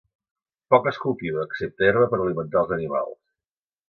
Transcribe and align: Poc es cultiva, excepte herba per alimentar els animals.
Poc 0.73 0.87
es 0.91 0.95
cultiva, 1.03 1.43
excepte 1.49 1.87
herba 1.89 2.07
per 2.13 2.19
alimentar 2.23 2.63
els 2.63 2.73
animals. 2.79 3.21